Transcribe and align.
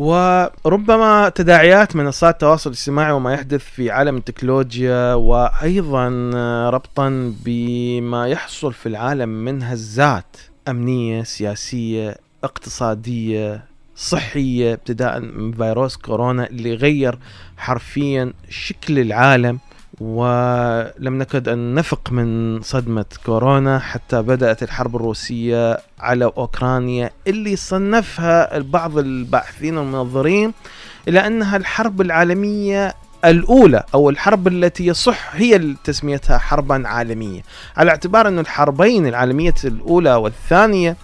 وربما 0.00 1.28
تداعيات 1.28 1.96
منصات 1.96 2.34
التواصل 2.34 2.70
الاجتماعي 2.70 3.12
وما 3.12 3.34
يحدث 3.34 3.64
في 3.64 3.90
عالم 3.90 4.16
التكنولوجيا 4.16 5.14
وأيضا 5.14 6.08
ربطا 6.70 7.34
بما 7.44 8.28
يحصل 8.28 8.72
في 8.72 8.86
العالم 8.86 9.28
من 9.28 9.62
هزات 9.62 10.36
أمنية 10.68 11.22
سياسية 11.22 12.16
اقتصادية 12.44 13.64
صحية 13.96 14.72
ابتداء 14.72 15.20
من 15.20 15.52
فيروس 15.52 15.96
كورونا 15.96 16.46
اللي 16.46 16.74
غير 16.74 17.18
حرفيا 17.56 18.32
شكل 18.48 18.98
العالم. 18.98 19.58
ولم 20.00 21.18
نكد 21.18 21.48
أن 21.48 21.74
نفق 21.74 22.12
من 22.12 22.60
صدمة 22.62 23.04
كورونا 23.26 23.78
حتى 23.78 24.22
بدأت 24.22 24.62
الحرب 24.62 24.96
الروسية 24.96 25.78
على 25.98 26.24
أوكرانيا 26.24 27.10
اللي 27.26 27.56
صنفها 27.56 28.58
بعض 28.58 28.98
الباحثين 28.98 29.76
والمنظرين 29.78 30.52
إلى 31.08 31.26
أنها 31.26 31.56
الحرب 31.56 32.00
العالمية 32.00 32.94
الأولى 33.24 33.84
أو 33.94 34.10
الحرب 34.10 34.48
التي 34.48 34.86
يصح 34.86 35.34
هي 35.34 35.74
تسميتها 35.84 36.38
حربا 36.38 36.88
عالمية. 36.88 37.42
على 37.76 37.90
اعتبار 37.90 38.28
أن 38.28 38.38
الحربين 38.38 39.06
العالمية 39.06 39.54
الأولى 39.64 40.14
والثانية 40.14 40.96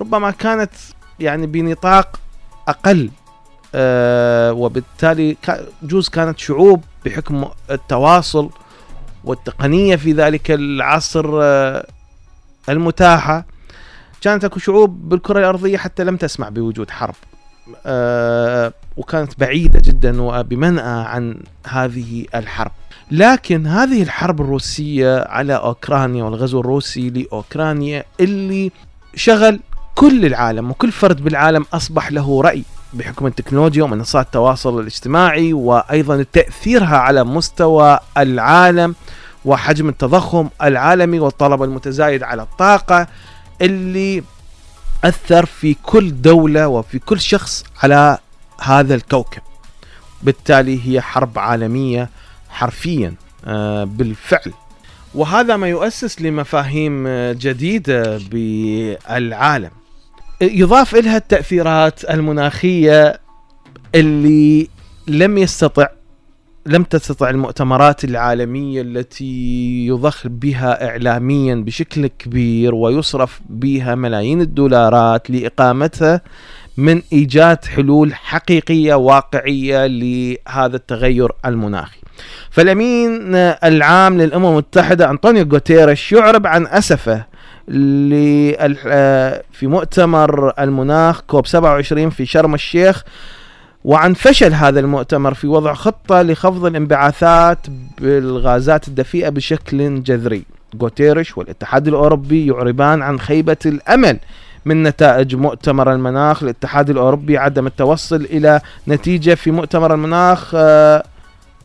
ربما 0.00 0.30
كانت 0.30 0.70
يعني 1.20 1.46
بنطاق 1.46 2.20
أقل 2.68 3.10
آه 3.74 4.52
وبالتالي 4.52 5.36
جوز 5.82 6.08
كانت 6.08 6.38
شعوب 6.38 6.84
بحكم 7.04 7.48
التواصل 7.70 8.50
والتقنية 9.24 9.96
في 9.96 10.12
ذلك 10.12 10.50
العصر 10.50 11.30
آه 11.42 11.86
المتاحة. 12.68 13.46
كانت 14.20 14.44
أكو 14.44 14.58
شعوب 14.58 15.08
بالكرة 15.08 15.38
الأرضية 15.38 15.76
حتى 15.76 16.04
لم 16.04 16.16
تسمع 16.16 16.48
بوجود 16.48 16.90
حرب. 16.90 17.14
آه 17.86 18.72
وكانت 18.96 19.40
بعيدة 19.40 19.80
جدا 19.84 20.22
وبمنأى 20.22 21.04
عن 21.06 21.42
هذه 21.66 22.26
الحرب. 22.34 22.72
لكن 23.10 23.66
هذه 23.66 24.02
الحرب 24.02 24.40
الروسية 24.40 25.24
على 25.28 25.54
أوكرانيا 25.56 26.24
والغزو 26.24 26.60
الروسي 26.60 27.10
لأوكرانيا 27.10 28.04
اللي 28.20 28.72
شغل 29.14 29.60
كل 29.94 30.26
العالم 30.26 30.70
وكل 30.70 30.92
فرد 30.92 31.24
بالعالم 31.24 31.64
أصبح 31.72 32.12
له 32.12 32.42
رأي. 32.42 32.64
بحكم 32.92 33.26
التكنولوجيا 33.26 33.84
ومنصات 33.84 34.26
التواصل 34.26 34.80
الاجتماعي 34.80 35.52
وأيضا 35.52 36.26
تأثيرها 36.32 36.96
على 36.96 37.24
مستوى 37.24 37.98
العالم 38.18 38.94
وحجم 39.44 39.88
التضخم 39.88 40.48
العالمي 40.62 41.20
والطلب 41.20 41.62
المتزايد 41.62 42.22
على 42.22 42.42
الطاقة 42.42 43.06
اللي 43.62 44.22
أثر 45.04 45.46
في 45.46 45.74
كل 45.74 46.22
دولة 46.22 46.68
وفي 46.68 46.98
كل 46.98 47.20
شخص 47.20 47.64
على 47.82 48.18
هذا 48.60 48.94
الكوكب. 48.94 49.42
بالتالي 50.22 50.80
هي 50.86 51.00
حرب 51.00 51.38
عالمية 51.38 52.10
حرفيا 52.50 53.14
بالفعل. 53.84 54.52
وهذا 55.14 55.56
ما 55.56 55.68
يؤسس 55.68 56.20
لمفاهيم 56.20 57.08
جديدة 57.32 58.20
بالعالم. 58.30 59.70
يضاف 60.42 60.94
إلها 60.94 61.16
التأثيرات 61.16 62.10
المناخية 62.10 63.20
اللي 63.94 64.68
لم 65.08 65.38
يستطع 65.38 65.88
لم 66.66 66.82
تستطع 66.82 67.30
المؤتمرات 67.30 68.04
العالمية 68.04 68.82
التي 68.82 69.86
يضخ 69.86 70.26
بها 70.26 70.88
إعلاميا 70.88 71.54
بشكل 71.54 72.06
كبير 72.06 72.74
ويصرف 72.74 73.40
بها 73.48 73.94
ملايين 73.94 74.40
الدولارات 74.40 75.30
لإقامتها 75.30 76.20
من 76.76 77.02
إيجاد 77.12 77.64
حلول 77.64 78.14
حقيقية 78.14 78.94
واقعية 78.94 79.86
لهذا 79.86 80.76
التغير 80.76 81.32
المناخي. 81.44 81.98
فالأمين 82.50 83.34
العام 83.64 84.18
للأمم 84.18 84.46
المتحدة 84.46 85.10
أنطونيو 85.10 85.44
غوتيريش 85.52 86.12
يعرب 86.12 86.46
عن 86.46 86.66
أسفه 86.66 87.24
في 89.52 89.66
مؤتمر 89.66 90.52
المناخ 90.58 91.20
كوب 91.20 91.46
27 91.46 92.10
في 92.10 92.26
شرم 92.26 92.54
الشيخ. 92.54 93.04
وعن 93.84 94.14
فشل 94.14 94.52
هذا 94.52 94.80
المؤتمر 94.80 95.34
في 95.34 95.46
وضع 95.46 95.74
خطة 95.74 96.22
لخفض 96.22 96.64
الانبعاثات 96.64 97.58
بالغازات 98.00 98.88
الدفيئة 98.88 99.28
بشكل 99.28 100.02
جذري. 100.02 100.44
غوتيريش 100.82 101.38
والاتحاد 101.38 101.88
الأوروبي 101.88 102.46
يعربان 102.46 103.02
عن 103.02 103.18
خيبة 103.20 103.56
الأمل 103.66 104.18
من 104.64 104.82
نتائج 104.82 105.34
مؤتمر 105.34 105.92
المناخ. 105.92 106.42
الاتحاد 106.42 106.90
الأوروبي 106.90 107.38
عدم 107.38 107.66
التوصل 107.66 108.24
إلى 108.24 108.60
نتيجة 108.88 109.34
في 109.34 109.50
مؤتمر 109.50 109.94
المناخ 109.94 110.54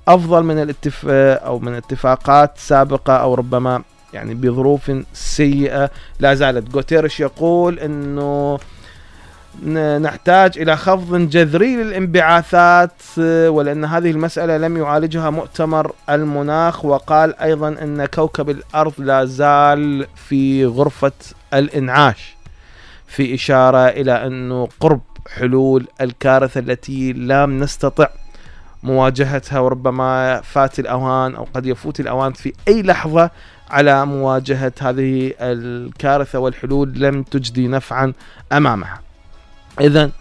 أفضل 0.08 0.44
من 0.44 0.62
الاتفاق 0.62 1.46
أو 1.46 1.60
من 1.60 1.74
اتفاقات 1.74 2.52
سابقة 2.58 3.14
أو 3.14 3.34
ربما 3.34 3.82
يعني 4.16 4.34
بظروف 4.34 4.92
سيئة. 5.14 5.90
لا 6.20 6.34
زالت. 6.34 6.76
غوتيرش 6.76 7.20
يقول 7.20 7.80
أنه 7.80 8.60
نحتاج 10.00 10.58
إلى 10.58 10.78
خفض 10.78 11.30
جذري 11.30 11.76
للانبعاثات 11.76 12.92
ولأن 13.48 13.86
هذه 13.86 14.12
المسألة 14.12 14.58
لم 14.58 14.78
يعالجها 14.78 15.30
مؤتمر 15.30 15.92
المناخ 16.10 16.86
وقال 16.86 17.40
أيضا 17.40 17.68
أن 17.68 18.06
كوكب 18.06 18.50
الأرض 18.50 18.94
لا 18.98 19.26
زال 19.26 20.08
في 20.16 20.66
غرفة 20.66 21.12
الإنعاش 21.54 22.36
في 23.08 23.34
إشارة 23.34 23.88
إلى 23.88 24.28
أنه 24.28 24.68
قرب 24.80 25.02
حلول 25.28 25.88
الكارثة 26.02 26.60
التي 26.60 27.14
لم 27.14 27.60
نستطع 27.64 28.08
مواجهتها 28.86 29.60
وربما 29.60 30.42
فات 30.42 30.80
الأوان 30.80 31.36
أو 31.36 31.48
قد 31.54 31.66
يفوت 31.66 32.00
الأوان 32.00 32.34
في 32.34 32.54
أي 32.68 32.82
لحظة 32.82 33.30
على 33.70 34.06
مواجهة 34.06 34.74
هذه 34.80 35.34
الكارثة 35.42 36.40
والحلول 36.40 36.94
لم 36.96 37.24
تجدي 37.24 37.68
نفعا 37.68 38.14
أمامها. 38.52 39.02
إذا 39.82 40.12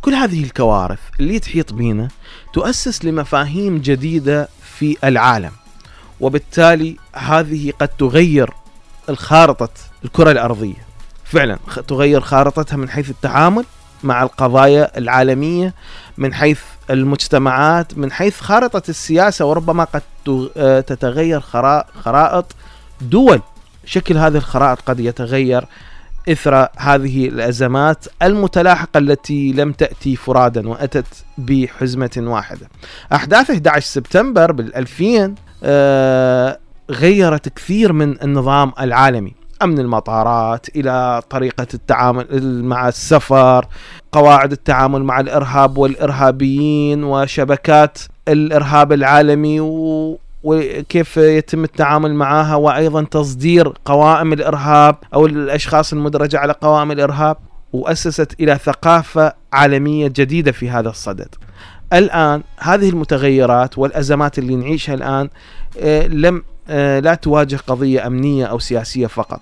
كل 0.00 0.14
هذه 0.14 0.44
الكوارث 0.44 0.98
اللي 1.20 1.38
تحيط 1.38 1.72
بينا 1.72 2.08
تؤسس 2.52 3.04
لمفاهيم 3.04 3.78
جديدة 3.78 4.48
في 4.78 4.96
العالم 5.04 5.52
وبالتالي 6.20 6.96
هذه 7.14 7.72
قد 7.80 7.88
تغير 7.88 8.50
الخارطة 9.08 9.68
الكرة 10.04 10.30
الأرضية. 10.30 10.84
فعلا 11.24 11.58
تغير 11.88 12.20
خارطتها 12.20 12.76
من 12.76 12.88
حيث 12.88 13.10
التعامل 13.10 13.64
مع 14.04 14.22
القضايا 14.22 14.98
العالمية 14.98 15.74
من 16.18 16.34
حيث 16.34 16.60
المجتمعات 16.90 17.98
من 17.98 18.12
حيث 18.12 18.40
خارطة 18.40 18.82
السياسة 18.88 19.44
وربما 19.44 19.84
قد 19.84 20.02
تتغير 20.86 21.40
خرائط 22.04 22.46
دول 23.00 23.40
شكل 23.84 24.16
هذه 24.18 24.36
الخرائط 24.36 24.80
قد 24.80 25.00
يتغير 25.00 25.64
إثر 26.28 26.68
هذه 26.76 27.28
الأزمات 27.28 28.06
المتلاحقة 28.22 28.98
التي 28.98 29.52
لم 29.52 29.72
تأتي 29.72 30.16
فرادا 30.16 30.68
وأتت 30.68 31.24
بحزمة 31.38 32.10
واحدة. 32.18 32.68
أحداث 33.12 33.50
11 33.50 33.86
سبتمبر 33.86 34.52
بال 34.52 34.76
2000 34.76 35.34
آه 35.64 36.58
غيرت 36.90 37.48
كثير 37.48 37.92
من 37.92 38.22
النظام 38.22 38.72
العالمي 38.80 39.34
أمن 39.62 39.78
المطارات 39.78 40.66
إلى 40.76 41.22
طريقة 41.30 41.66
التعامل 41.74 42.64
مع 42.64 42.88
السفر، 42.88 43.66
قواعد 44.12 44.52
التعامل 44.52 45.04
مع 45.04 45.20
الإرهاب 45.20 45.78
والإرهابيين 45.78 47.04
وشبكات 47.04 47.98
الإرهاب 48.28 48.92
العالمي 48.92 49.60
و 49.60 50.18
وكيف 50.44 51.16
يتم 51.16 51.64
التعامل 51.64 52.14
معها 52.14 52.54
وأيضا 52.54 53.02
تصدير 53.04 53.72
قوائم 53.84 54.32
الإرهاب 54.32 54.96
أو 55.14 55.26
الأشخاص 55.26 55.92
المدرجة 55.92 56.38
على 56.38 56.52
قوائم 56.52 56.90
الإرهاب 56.92 57.36
وأسست 57.72 58.40
إلى 58.40 58.58
ثقافة 58.64 59.32
عالمية 59.52 60.08
جديدة 60.08 60.52
في 60.52 60.70
هذا 60.70 60.88
الصدد. 60.88 61.34
الآن 61.92 62.42
هذه 62.58 62.88
المتغيرات 62.88 63.78
والأزمات 63.78 64.38
اللي 64.38 64.56
نعيشها 64.56 64.94
الآن 64.94 65.28
لم 66.20 66.42
لا 66.68 67.14
تواجه 67.14 67.56
قضية 67.66 68.06
أمنية 68.06 68.46
أو 68.46 68.58
سياسية 68.58 69.06
فقط. 69.06 69.40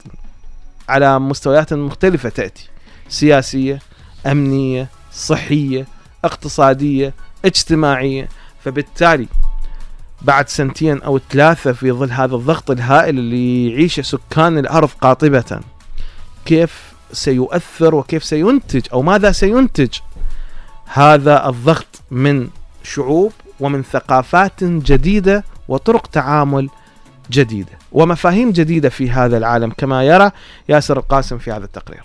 على 0.88 1.18
مستويات 1.18 1.72
مختلفة 1.72 2.28
تأتي 2.28 2.68
سياسية، 3.08 3.78
أمنية، 4.26 4.88
صحية، 5.12 5.86
اقتصادية، 6.24 7.14
اجتماعية، 7.44 8.28
فبالتالي 8.64 9.26
بعد 10.22 10.48
سنتين 10.48 11.02
أو 11.02 11.20
ثلاثة 11.30 11.72
في 11.72 11.92
ظل 11.92 12.10
هذا 12.10 12.34
الضغط 12.34 12.70
الهائل 12.70 13.18
اللي 13.18 13.70
يعيشه 13.70 14.02
سكان 14.02 14.58
الأرض 14.58 14.88
قاطبة 15.00 15.60
كيف 16.44 16.92
سيؤثر 17.12 17.94
وكيف 17.94 18.24
سينتج 18.24 18.86
أو 18.92 19.02
ماذا 19.02 19.32
سينتج 19.32 19.98
هذا 20.86 21.48
الضغط 21.48 22.00
من 22.10 22.48
شعوب 22.82 23.32
ومن 23.60 23.82
ثقافات 23.82 24.64
جديدة 24.64 25.44
وطرق 25.68 26.06
تعامل 26.06 26.68
جديدة 27.32 27.72
ومفاهيم 27.92 28.52
جديدة 28.52 28.88
في 28.88 29.10
هذا 29.10 29.38
العالم. 29.38 29.72
كما 29.78 30.04
يرى 30.04 30.30
ياسر 30.68 30.98
القاسم 30.98 31.38
في 31.38 31.52
هذا 31.52 31.64
التقرير. 31.64 32.02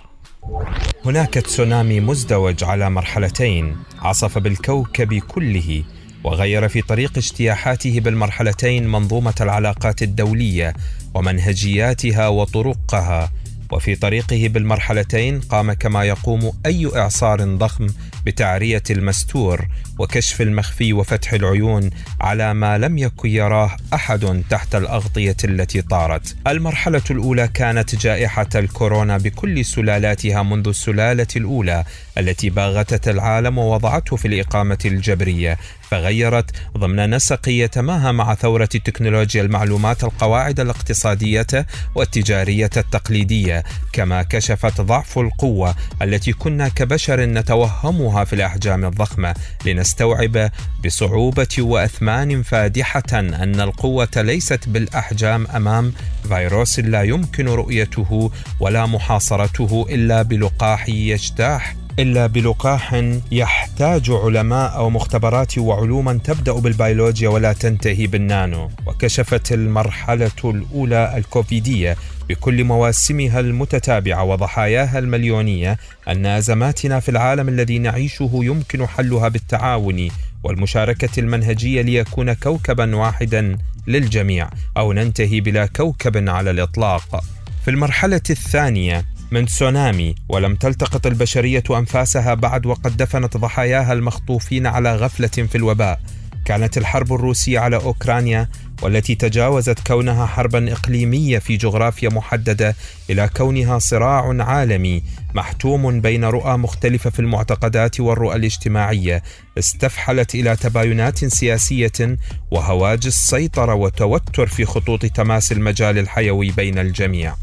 هناك 1.06 1.34
تسونامي 1.34 2.00
مزدوج 2.00 2.64
على 2.64 2.90
مرحلتين 2.90 3.78
عصف 4.00 4.38
بالكوكب 4.38 5.14
كله 5.14 5.84
وغير 6.24 6.68
في 6.68 6.82
طريق 6.82 7.18
اجتياحاته 7.18 8.00
بالمرحلتين 8.00 8.88
منظومة 8.88 9.34
العلاقات 9.42 10.02
الدولية 10.02 10.74
ومنهجياتها 11.14 12.28
وطرقها. 12.28 13.32
وفي 13.72 13.96
طريقه 13.96 14.48
بالمرحلتين 14.48 15.40
قام 15.40 15.74
كما 15.74 16.04
يقوم 16.04 16.52
أي 16.66 16.92
إعصار 16.96 17.58
ضخم 17.58 17.88
بتعرية 18.26 18.84
المستور 18.90 19.68
وكشف 20.00 20.42
المخفي 20.42 20.94
وفتح 20.94 21.34
العيون 21.34 21.90
على 22.22 22.54
ما 22.54 22.78
لم 22.78 22.98
يكن 22.98 23.30
يراه 23.30 23.78
أحد 23.94 24.44
تحت 24.50 24.76
الأغطية 24.76 25.38
التي 25.44 25.82
طارت. 25.82 26.36
المرحلة 26.48 27.02
الأولى 27.12 27.48
كانت 27.48 27.96
جائحة 27.96 28.50
الكورونا 28.56 29.18
بكل 29.18 29.66
سلالاتها 29.66 30.44
منذ 30.44 30.68
السلالة 30.68 31.28
الأولى 31.36 31.84
التي 32.18 32.50
باغتت 32.50 33.08
العالم 33.08 33.58
ووضعته 33.58 34.16
في 34.16 34.28
الإقامة 34.28 34.78
الجبرية 34.86 35.58
فغيرت 35.82 36.52
ضمن 36.78 37.10
نسق 37.10 37.50
يتماهى 37.50 38.12
مع 38.12 38.36
ثورة 38.36 38.66
تكنولوجيا 38.66 39.42
المعلومات 39.42 40.04
القواعد 40.04 40.60
الاقتصادية 40.60 41.48
والتجارية 41.96 42.70
التقليدية 42.78 43.64
كما 43.94 44.24
كشفت 44.24 44.82
ضعف 44.82 45.20
القوة 45.20 45.76
التي 46.02 46.34
كنا 46.34 46.68
كبشر 46.68 47.26
نتوهمها 47.26 48.24
في 48.24 48.34
الأحجام 48.34 48.86
الضخمة 48.86 49.36
لنستوعب 49.66 50.52
بصعوبة 50.86 51.56
وأثمان 51.60 52.44
فادحة 52.44 53.04
أن 53.14 53.62
القوة 53.62 54.08
ليست 54.18 54.70
بالأحجام 54.70 55.48
أمام 55.48 55.94
فيروس 56.28 56.80
لا 56.80 57.04
يمكن 57.04 57.48
رؤيته 57.48 58.32
ولا 58.60 58.86
محاصرته 58.86 59.86
إلا 59.90 60.22
بلقاح 60.22 60.90
يجتاح. 60.90 61.87
إلا 62.00 62.28
بلقاح 62.28 63.04
يحتاج 63.32 64.12
علماء 64.12 64.76
أو 64.76 64.90
مختبرات 64.90 65.58
وعلوما 65.58 66.20
تبدأ 66.24 66.52
بالبيولوجيا 66.54 67.30
ولا 67.30 67.54
تنتهي 67.54 68.08
بالنانو. 68.08 68.70
وكشفت 68.86 69.52
المرحلة 69.52 70.32
الأولى 70.46 71.18
الكوفيدية 71.18 71.96
بكل 72.30 72.64
مواسمها 72.64 73.40
المتتابعة 73.40 74.24
وضحاياها 74.24 75.00
المليونية 75.00 75.78
أن 76.08 76.26
أزماتنا 76.26 77.00
في 77.00 77.10
العالم 77.10 77.50
الذي 77.50 77.80
نعيشه 77.80 78.30
يمكن 78.34 78.88
حلها 78.88 79.28
بالتعاون 79.28 80.08
والمشاركة 80.44 81.20
المنهجية 81.20 81.82
ليكون 81.82 82.34
كوكبا 82.34 82.96
واحدا 82.96 83.58
للجميع 83.88 84.50
أو 84.78 84.94
ننتهي 84.94 85.42
بلا 85.42 85.66
كوكب 85.66 86.30
على 86.30 86.52
الإطلاق. 86.52 87.24
في 87.66 87.72
المرحلة 87.72 88.22
الثانية 88.30 89.06
من 89.32 89.46
تسونامي 89.46 90.16
ولم 90.30 90.56
تلتقط 90.56 91.08
البشرية 91.08 91.64
أنفاسها 91.72 92.34
بعد 92.34 92.66
وقد 92.66 92.98
دفنت 92.98 93.38
ضحاياها 93.38 93.94
المخطوفين 93.94 94.68
على 94.68 94.96
غفلة 94.96 95.28
في 95.28 95.56
الوباء. 95.56 96.00
كانت 96.46 96.78
الحرب 96.78 97.14
الروسية 97.14 97.60
على 97.60 97.76
أوكرانيا 97.76 98.50
والتي 98.82 99.16
تجاوزت 99.16 99.88
كونها 99.88 100.26
حربا 100.26 100.74
إقليمية 100.74 101.40
في 101.40 101.58
جغرافيا 101.58 102.10
محددة 102.10 102.76
إلى 103.10 103.30
كونها 103.38 103.80
صراع 103.80 104.44
عالمي 104.44 105.04
محتوم 105.34 106.02
بين 106.02 106.24
رؤى 106.24 106.58
مختلفة 106.58 107.10
في 107.10 107.20
المعتقدات 107.20 108.00
والرؤى 108.00 108.36
الاجتماعية. 108.36 109.24
استفحلت 109.58 110.36
إلى 110.36 110.56
تباينات 110.56 111.26
سياسية 111.26 112.18
وهواجس 112.52 113.16
سيطرة 113.16 113.74
وتوتر 113.74 114.48
في 114.48 114.66
خطوط 114.66 115.06
تماس 115.06 115.52
المجال 115.52 115.98
الحيوي 115.98 116.52
بين 116.52 116.80
الجميع. 116.80 117.36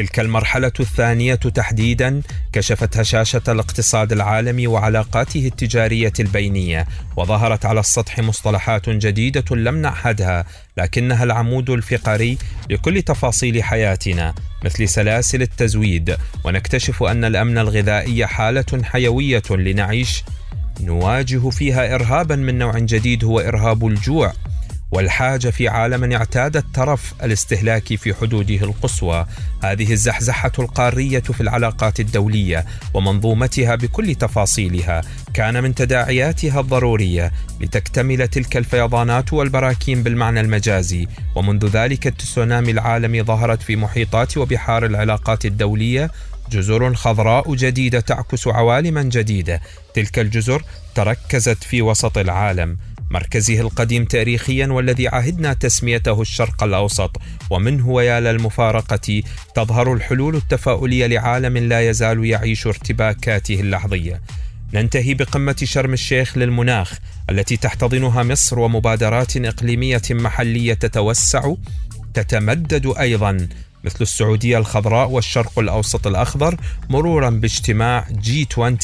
تلك 0.00 0.20
المرحلة 0.20 0.72
الثانية 0.80 1.34
تحديدا 1.34 2.22
كشفت 2.52 2.96
هشاشة 2.96 3.42
الاقتصاد 3.48 4.12
العالمي 4.12 4.66
وعلاقاته 4.66 5.46
التجارية 5.46 6.12
البينية 6.20 6.86
وظهرت 7.16 7.66
على 7.66 7.80
السطح 7.80 8.18
مصطلحات 8.18 8.88
جديدة 8.88 9.56
لم 9.56 9.82
نعهدها 9.82 10.44
لكنها 10.76 11.24
العمود 11.24 11.70
الفقري 11.70 12.38
لكل 12.70 13.02
تفاصيل 13.02 13.62
حياتنا 13.62 14.34
مثل 14.64 14.88
سلاسل 14.88 15.42
التزويد 15.42 16.16
ونكتشف 16.44 17.02
أن 17.02 17.24
الأمن 17.24 17.58
الغذائي 17.58 18.26
حالة 18.26 18.82
حيوية 18.82 19.42
لنعيش 19.50 20.24
نواجه 20.80 21.50
فيها 21.50 21.94
إرهابا 21.94 22.36
من 22.36 22.58
نوع 22.58 22.78
جديد 22.78 23.24
هو 23.24 23.40
إرهاب 23.40 23.86
الجوع. 23.86 24.32
والحاجة 24.92 25.50
في 25.50 25.68
عالم 25.68 26.12
اعتاد 26.12 26.56
الترف 26.56 27.14
الاستهلاكي 27.22 27.96
في 27.96 28.14
حدوده 28.14 28.54
القصوى. 28.54 29.26
هذه 29.62 29.92
الزحزحة 29.92 30.52
القارية 30.58 31.20
في 31.20 31.40
العلاقات 31.40 32.00
الدولية 32.00 32.64
ومنظومتها 32.94 33.74
بكل 33.74 34.14
تفاصيلها. 34.14 35.02
كان 35.34 35.62
من 35.62 35.74
تداعياتها 35.74 36.60
الضرورية 36.60 37.32
لتكتمل 37.60 38.28
تلك 38.28 38.56
الفيضانات 38.56 39.32
والبراكين 39.32 40.02
بالمعنى 40.02 40.40
المجازي. 40.40 41.06
ومنذ 41.34 41.66
ذلك 41.66 42.06
التسونامي 42.06 42.70
العالمي 42.70 43.22
ظهرت 43.22 43.62
في 43.62 43.76
محيطات 43.76 44.36
وبحار 44.38 44.86
العلاقات 44.86 45.44
الدولية 45.46 46.10
جزر 46.50 46.94
خضراء 46.94 47.54
جديدة 47.54 48.00
تعكس 48.00 48.48
عوالما 48.48 49.02
جديدة. 49.02 49.60
تلك 49.94 50.18
الجزر 50.18 50.62
تركزت 50.94 51.64
في 51.64 51.82
وسط 51.82 52.18
العالم. 52.18 52.76
مركزه 53.10 53.60
القديم 53.60 54.04
تاريخيا 54.04 54.66
والذي 54.66 55.08
عهدنا 55.08 55.52
تسميته 55.52 56.20
الشرق 56.22 56.64
الأوسط 56.64 57.16
ومنه 57.50 57.88
ويا 57.88 58.20
للمفارقه 58.20 59.22
تظهر 59.54 59.92
الحلول 59.92 60.36
التفاؤلية 60.36 61.06
لعالم 61.06 61.56
لا 61.56 61.90
يزال 61.90 62.24
يعيش 62.24 62.66
ارتباكاته 62.66 63.60
اللحظية. 63.60 64.20
ننتهي 64.74 65.14
بقمة 65.14 65.56
شرم 65.64 65.92
الشيخ 65.92 66.38
للمناخ 66.38 66.98
التي 67.30 67.56
تحتضنها 67.56 68.22
مصر 68.22 68.58
ومبادرات 68.58 69.36
إقليمية 69.36 70.02
محلية 70.10 70.74
تتوسع 70.74 71.54
تتمدد 72.14 72.94
أيضا 72.98 73.48
مثل 73.84 73.98
السعودية 74.00 74.58
الخضراء 74.58 75.08
والشرق 75.10 75.58
الأوسط 75.58 76.06
الأخضر 76.06 76.56
مرورا 76.88 77.30
باجتماع 77.30 78.06
جي 78.10 78.48
20 78.52 78.78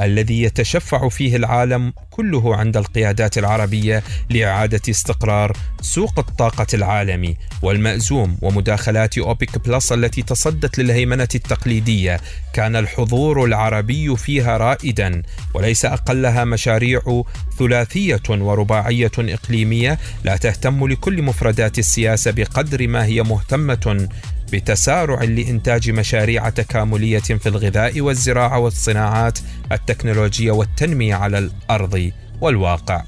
الذي 0.00 0.42
يتشفع 0.42 1.08
فيه 1.08 1.36
العالم 1.36 1.92
كله 2.10 2.56
عند 2.56 2.76
القيادات 2.76 3.38
العربية 3.38 4.02
لإعادة 4.30 4.80
استقرار 4.90 5.52
سوق 5.80 6.18
الطاقة 6.18 6.66
العالمي 6.74 7.36
والمأزوم 7.62 8.38
ومداخلات 8.42 9.18
أوبك 9.18 9.68
بلس 9.68 9.92
التي 9.92 10.22
تصدت 10.22 10.78
للهيمنة 10.78 11.28
التقليدية. 11.34 12.20
كان 12.52 12.76
الحضور 12.76 13.44
العربي 13.44 14.16
فيها 14.16 14.56
رائدا 14.56 15.22
وليس 15.54 15.84
أقلها 15.84 16.44
مشاريع 16.44 17.22
ثلاثية 17.58 18.22
ورباعية 18.30 19.10
إقليمية 19.18 19.98
لا 20.24 20.36
تهتم 20.36 20.88
لكل 20.88 21.22
مفردات 21.22 21.78
السياسة 21.78 22.30
بقدر 22.30 22.88
ما 22.88 23.04
هي 23.04 23.22
مهتمة 23.22 24.08
بتسارع 24.52 25.24
لإنتاج 25.24 25.90
مشاريع 25.90 26.48
تكاملية 26.48 27.18
في 27.18 27.48
الغذاء 27.48 28.00
والزراعة 28.00 28.58
والصناعات 28.58 29.38
التكنولوجية 29.72 30.50
والتنمية 30.50 31.14
على 31.14 31.38
الأرض 31.38 32.10
والواقع. 32.40 33.02